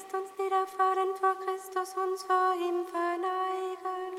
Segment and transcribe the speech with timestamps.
[0.00, 4.14] lasst uns niederfallen vor Christus, uns vor ihm verneigen.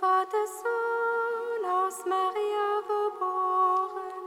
[0.00, 4.26] Gottes Sohn aus Maria geboren,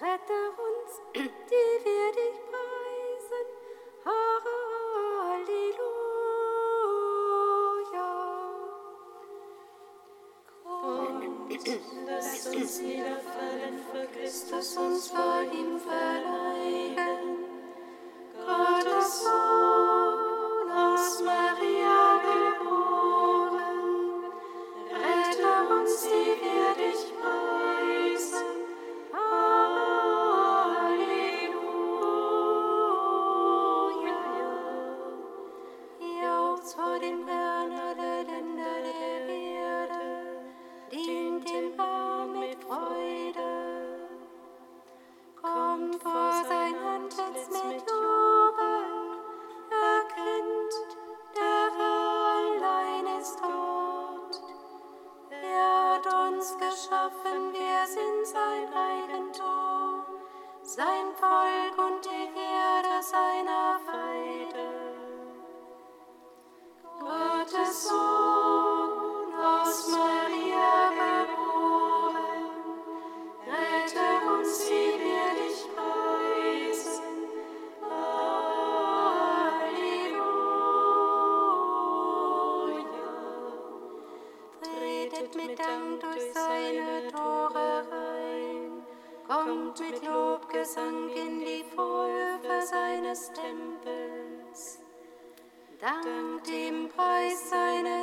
[0.00, 3.46] rette uns, die wir dich preisen.
[4.04, 4.58] Halleluja.
[10.64, 11.66] Kommt,
[12.06, 15.12] lasst uns niederfallen vor Christus, uns
[95.88, 97.97] Dank dem Preis seiner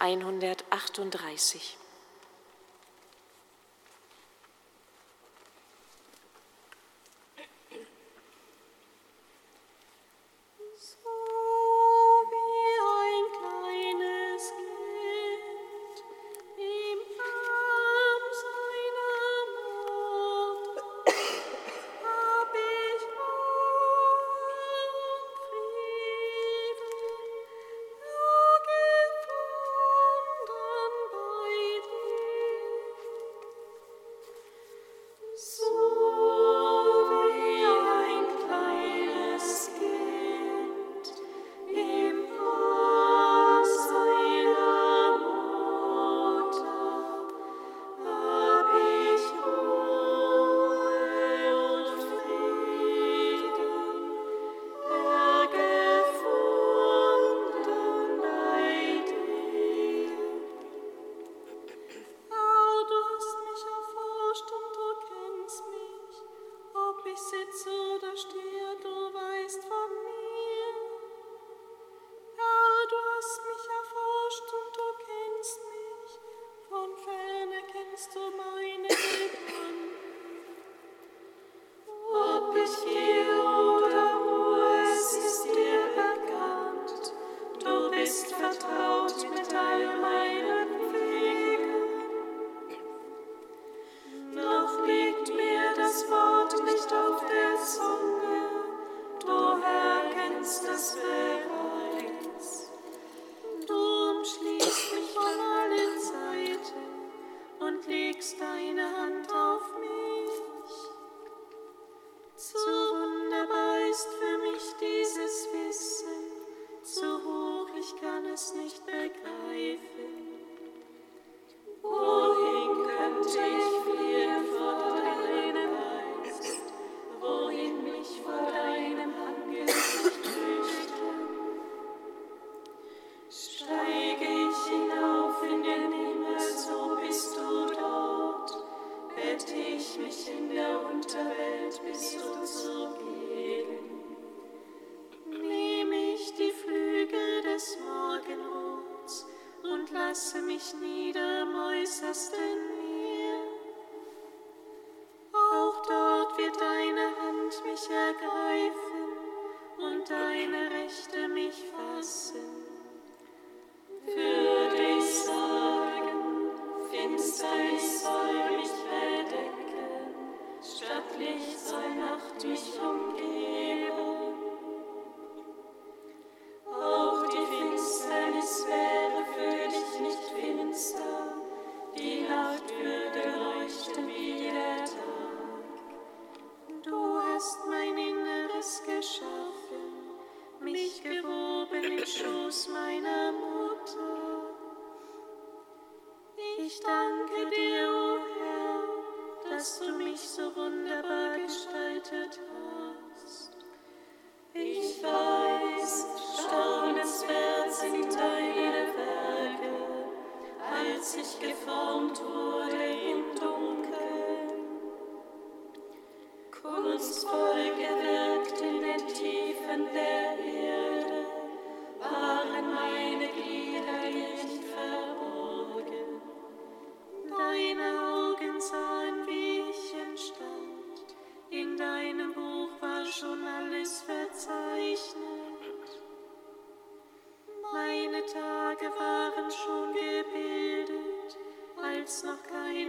[0.00, 1.87] 138.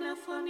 [0.10, 0.49] I'm fine.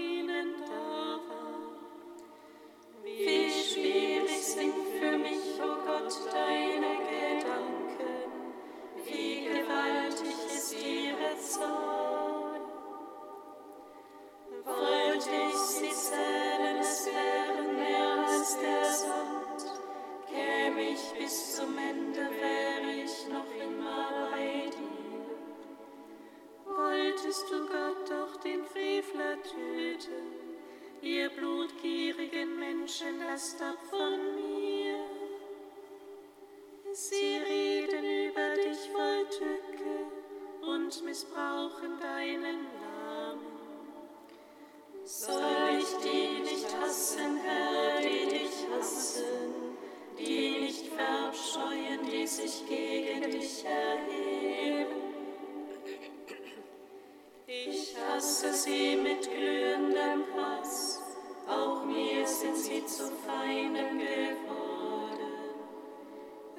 [58.19, 61.01] lasse sie mit glühendem Hass,
[61.47, 65.37] auch mir sind sie zu feinen geworden.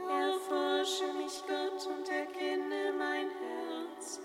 [0.09, 4.21] Erforsche mich, Gott, und erkenne mein Herz,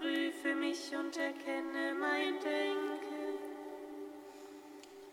[0.00, 3.38] prüfe mich und erkenne mein Denken.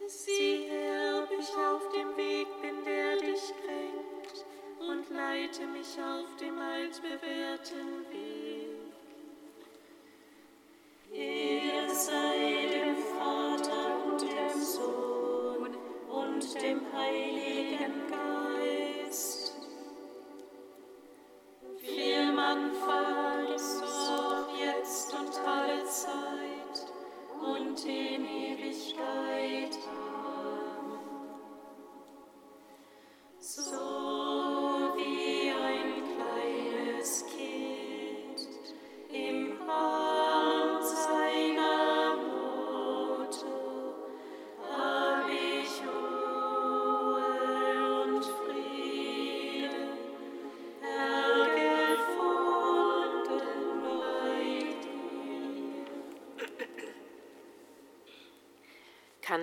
[0.08, 4.46] Sieh her, ob ich auf dem Weg bin, der dich kränkt,
[4.80, 8.27] und leite mich auf dem altbewährten Weg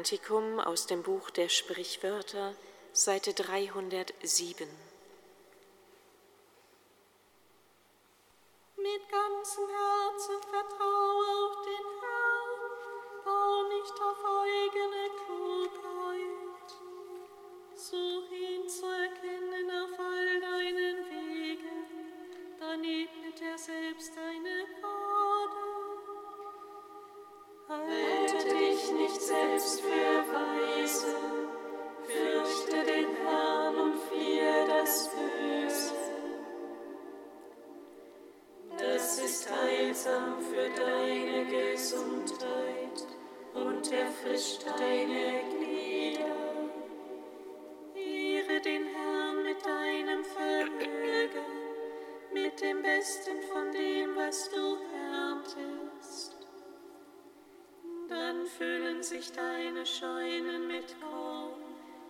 [0.04, 2.52] Kantikum aus dem Buch der Sprichwörter,
[2.92, 4.68] Seite 307.
[48.64, 51.44] den Herrn mit deinem Vermögen,
[52.33, 54.78] mit dem Besten von dem, was du
[55.12, 56.37] erntest.
[58.09, 61.52] Dann füllen sich deine Scheunen mit Korn,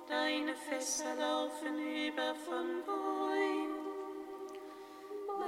[0.09, 3.75] deine Fässer laufen über von Bäumen.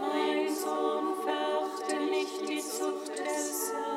[0.00, 3.95] Mein Sohn, verachte nicht die Zucht des Herrn.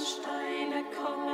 [0.00, 1.27] Steine kommen.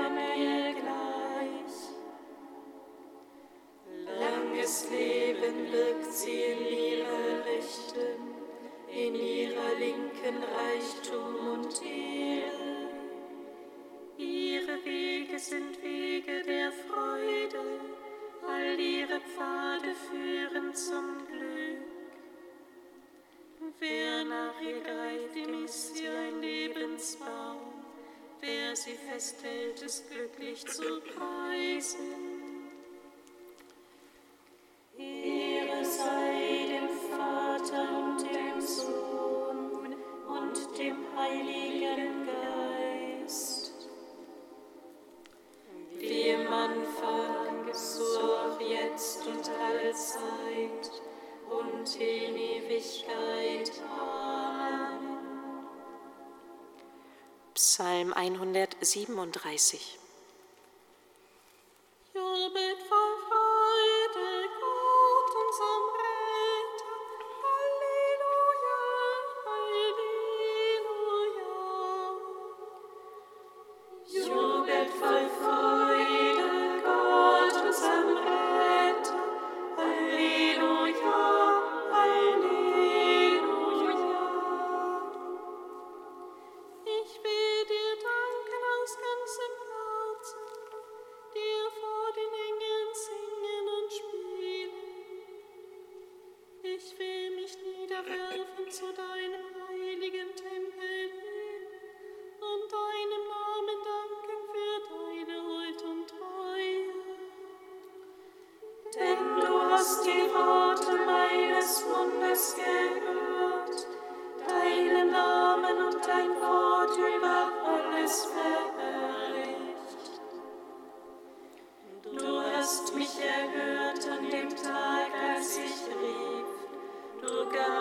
[28.84, 30.82] sie festhält, ist glücklich zu
[31.16, 32.53] preisen.
[58.84, 60.03] 37.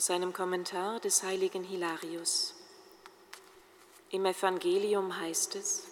[0.00, 2.54] aus seinem Kommentar des heiligen Hilarius.
[4.08, 5.88] Im Evangelium heißt es,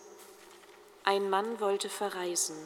[1.04, 2.56] ein Mann wollte verreisen,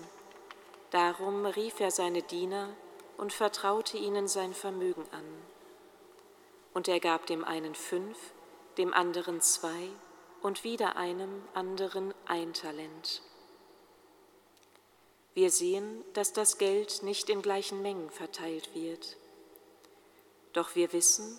[0.93, 2.69] darum rief er seine Diener
[3.17, 5.25] und vertraute ihnen sein Vermögen an.
[6.75, 8.17] Und er gab dem einen fünf,
[8.79, 9.89] dem anderen zwei
[10.43, 13.21] und wieder einem anderen ein Talent.
[15.35, 19.17] Wir sehen, dass das Geld nicht in gleichen Mengen verteilt wird.
[20.53, 21.39] Doch wir wissen,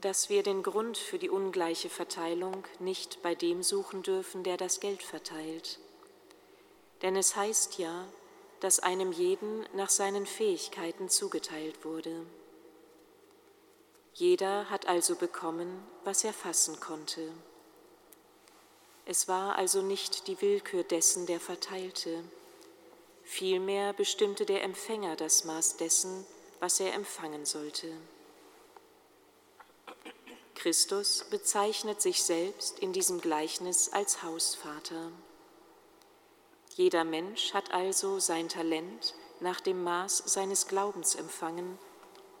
[0.00, 4.80] dass wir den Grund für die ungleiche Verteilung nicht bei dem suchen dürfen, der das
[4.80, 5.78] Geld verteilt.
[7.00, 8.06] Denn es heißt ja,
[8.60, 12.26] dass einem jeden nach seinen Fähigkeiten zugeteilt wurde.
[14.12, 17.32] Jeder hat also bekommen, was er fassen konnte.
[19.06, 22.24] Es war also nicht die Willkür dessen, der verteilte.
[23.22, 26.26] Vielmehr bestimmte der Empfänger das Maß dessen,
[26.60, 27.88] was er empfangen sollte.
[30.64, 35.12] Christus bezeichnet sich selbst in diesem Gleichnis als Hausvater.
[36.74, 41.78] Jeder Mensch hat also sein Talent nach dem Maß seines Glaubens empfangen,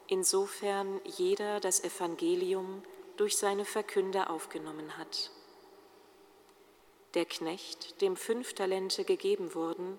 [0.06, 2.82] insofern jeder das Evangelium
[3.18, 5.30] durch seine Verkünder aufgenommen hat.
[7.12, 9.98] Der Knecht, dem fünf Talente gegeben wurden,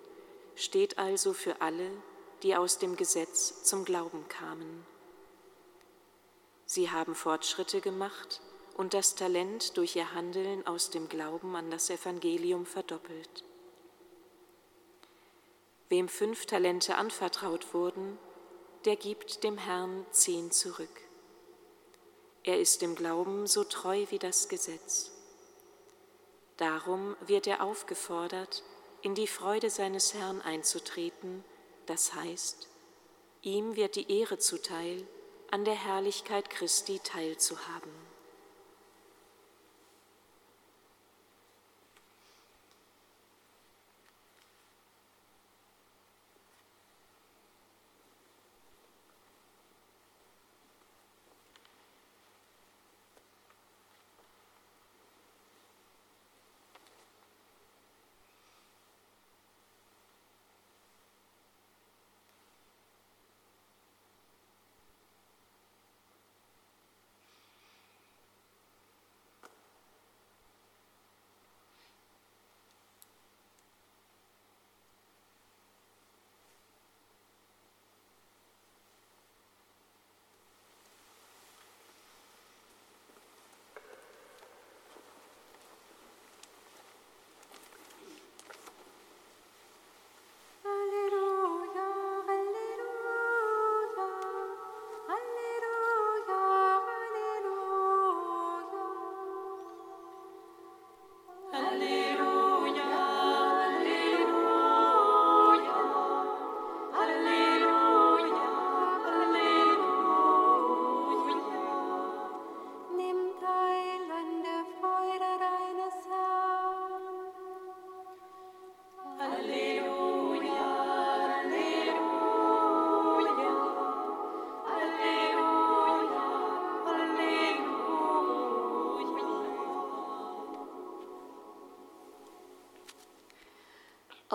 [0.56, 1.92] steht also für alle,
[2.42, 4.84] die aus dem Gesetz zum Glauben kamen.
[6.76, 8.42] Sie haben Fortschritte gemacht
[8.76, 13.44] und das Talent durch ihr Handeln aus dem Glauben an das Evangelium verdoppelt.
[15.88, 18.18] Wem fünf Talente anvertraut wurden,
[18.84, 21.00] der gibt dem Herrn zehn zurück.
[22.44, 25.12] Er ist im Glauben so treu wie das Gesetz.
[26.58, 28.62] Darum wird er aufgefordert,
[29.00, 31.42] in die Freude seines Herrn einzutreten,
[31.86, 32.68] das heißt,
[33.40, 35.06] ihm wird die Ehre zuteil,
[35.50, 38.15] an der Herrlichkeit Christi teilzuhaben.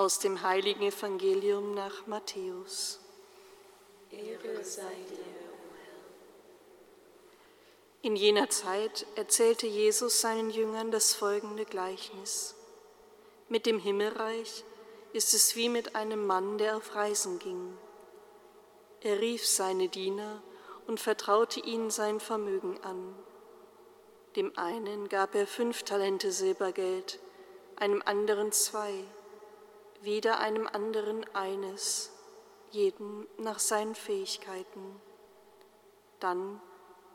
[0.02, 3.00] Aus dem heiligen Evangelium nach Matthäus.
[4.10, 6.02] Ehre sei dir, o Herr.
[8.02, 12.56] In jener Zeit erzählte Jesus seinen Jüngern das folgende Gleichnis.
[13.48, 14.64] Mit dem Himmelreich
[15.14, 17.78] ist es wie mit einem Mann, der auf Reisen ging.
[19.02, 20.42] Er rief seine Diener
[20.88, 23.14] und vertraute ihnen sein Vermögen an.
[24.36, 27.20] Dem einen gab er fünf Talente Silbergeld,
[27.76, 29.06] einem anderen zwei
[30.02, 32.12] wieder einem anderen eines,
[32.72, 35.02] jeden nach seinen Fähigkeiten.
[36.20, 36.62] Dann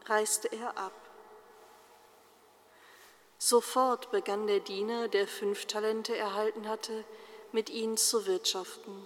[0.04, 0.92] reiste er ab.
[3.38, 7.04] Sofort begann der Diener, der fünf Talente erhalten hatte,
[7.52, 9.02] mit ihnen zu wirtschaften,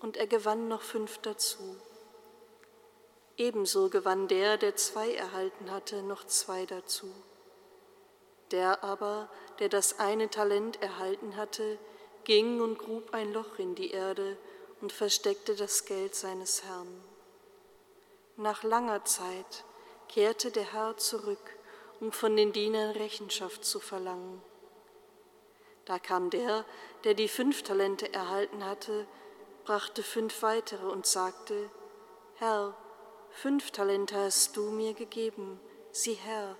[0.00, 1.76] und er gewann noch fünf dazu.
[3.36, 7.10] Ebenso gewann der, der zwei erhalten hatte, noch zwei dazu.
[8.50, 9.28] Der aber,
[9.58, 11.78] der das eine Talent erhalten hatte,
[12.24, 14.36] ging und grub ein Loch in die Erde
[14.80, 17.02] und versteckte das Geld seines Herrn.
[18.36, 19.64] Nach langer Zeit
[20.08, 21.56] kehrte der Herr zurück,
[22.00, 24.42] um von den Dienern Rechenschaft zu verlangen.
[25.84, 26.64] Da kam der,
[27.04, 29.06] der die fünf Talente erhalten hatte,
[29.64, 31.70] brachte fünf weitere und sagte,
[32.36, 32.76] Herr,
[33.30, 36.56] fünf Talente hast du mir gegeben, sieh Herr,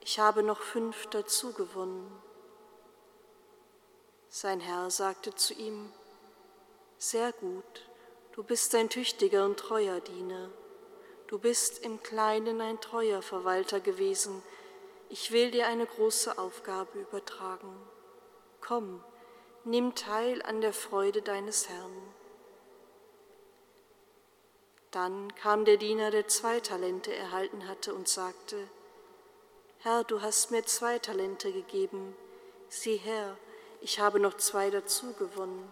[0.00, 2.10] ich habe noch fünf dazu gewonnen.
[4.32, 5.92] Sein Herr sagte zu ihm,
[6.98, 7.88] Sehr gut,
[8.30, 10.50] du bist ein tüchtiger und treuer Diener.
[11.26, 14.40] Du bist im Kleinen ein treuer Verwalter gewesen.
[15.08, 17.76] Ich will dir eine große Aufgabe übertragen.
[18.60, 19.02] Komm,
[19.64, 22.14] nimm teil an der Freude deines Herrn.
[24.92, 28.68] Dann kam der Diener, der zwei Talente erhalten hatte, und sagte,
[29.78, 32.16] Herr, du hast mir zwei Talente gegeben.
[32.68, 33.36] Sieh her,
[33.80, 35.70] ich habe noch zwei dazu gewonnen.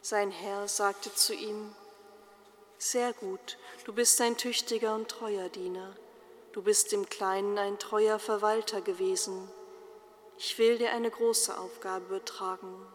[0.00, 1.74] Sein Herr sagte zu ihm,
[2.78, 5.96] Sehr gut, du bist ein tüchtiger und treuer Diener.
[6.52, 9.50] Du bist im Kleinen ein treuer Verwalter gewesen.
[10.36, 12.86] Ich will dir eine große Aufgabe übertragen.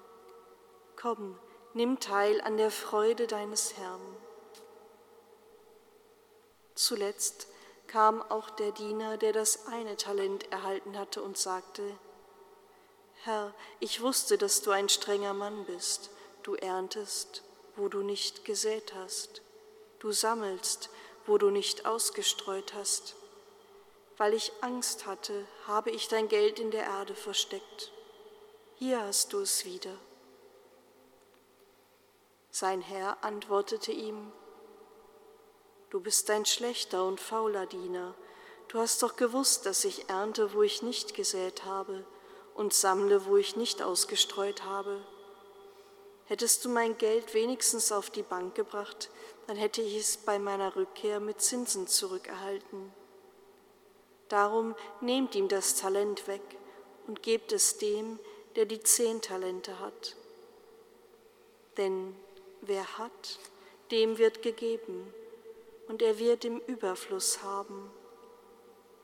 [0.95, 1.39] Komm,
[1.73, 4.01] nimm teil an der Freude deines Herrn.
[6.75, 7.47] Zuletzt
[7.87, 11.83] kam auch der Diener, der das eine Talent erhalten hatte, und sagte,
[13.27, 16.11] Herr, ich wusste, dass du ein strenger Mann bist.
[16.43, 17.43] Du erntest,
[17.75, 19.41] wo du nicht gesät hast.
[19.99, 20.89] Du sammelst,
[21.25, 23.17] wo du nicht ausgestreut hast.
[24.15, 27.91] Weil ich Angst hatte, habe ich dein Geld in der Erde versteckt.
[28.75, 29.97] Hier hast du es wieder.
[32.49, 34.31] Sein Herr antwortete ihm,
[35.89, 38.15] Du bist ein schlechter und fauler Diener.
[38.69, 42.05] Du hast doch gewusst, dass ich ernte, wo ich nicht gesät habe
[42.57, 44.99] und sammle, wo ich nicht ausgestreut habe.
[46.25, 49.09] Hättest du mein Geld wenigstens auf die Bank gebracht,
[49.45, 52.91] dann hätte ich es bei meiner Rückkehr mit Zinsen zurückerhalten.
[54.27, 56.41] Darum nehmt ihm das Talent weg
[57.05, 58.19] und gebt es dem,
[58.55, 60.17] der die zehn Talente hat.
[61.77, 62.15] Denn
[62.61, 63.39] wer hat,
[63.91, 65.13] dem wird gegeben,
[65.87, 67.89] und er wird im Überfluss haben.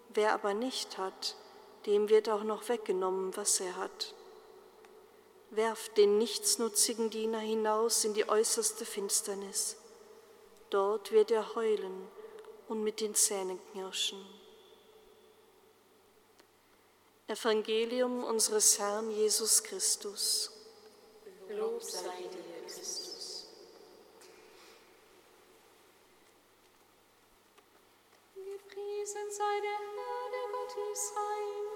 [0.10, 1.38] Wer aber nicht hat,
[1.86, 4.14] dem wird auch noch weggenommen, was er hat.
[5.52, 9.78] Werft den nichtsnutzigen Diener hinaus in die äußerste Finsternis.
[10.70, 12.08] Dort wird er heulen
[12.68, 14.26] und mit den Zähnen knirschen.
[17.28, 20.52] Evangelium unseres Herrn Jesus Christus.
[21.50, 23.48] Lob sei dir, Christus.
[28.36, 31.73] Gepriesen sei der Herr, der Gott Israels,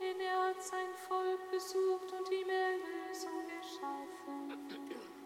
[0.00, 4.90] denn er hat sein Volk besucht und ihm Erlösung geschaffen.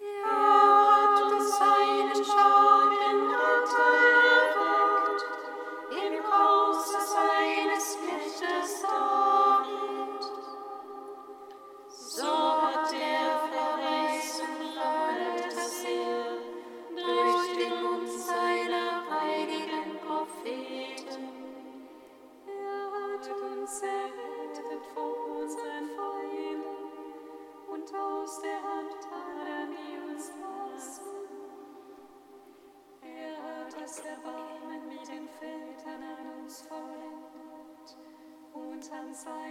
[0.00, 0.71] Er
[39.12, 39.41] und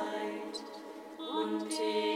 [0.00, 0.64] Zeit
[1.18, 2.09] und Ewigkeit.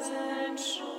[0.00, 0.91] and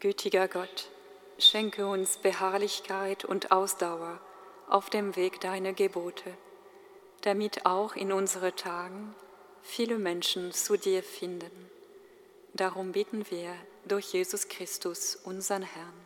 [0.00, 0.88] Gütiger Gott,
[1.38, 4.18] schenke uns Beharrlichkeit und Ausdauer
[4.66, 6.32] auf dem Weg deiner Gebote,
[7.20, 9.14] damit auch in unseren Tagen
[9.62, 11.70] viele Menschen zu dir finden.
[12.54, 15.99] Darum bitten wir durch Jesus Christus, unseren Herrn.